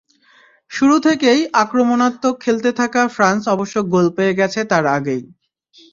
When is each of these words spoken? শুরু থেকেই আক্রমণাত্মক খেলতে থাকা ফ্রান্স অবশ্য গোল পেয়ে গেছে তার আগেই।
শুরু 0.71 0.95
থেকেই 0.99 1.39
আক্রমণাত্মক 1.53 2.35
খেলতে 2.39 2.69
থাকা 2.79 3.01
ফ্রান্স 3.07 3.43
অবশ্য 3.47 3.75
গোল 3.93 4.07
পেয়ে 4.17 4.37
গেছে 4.39 4.59
তার 4.71 4.85
আগেই। 4.97 5.23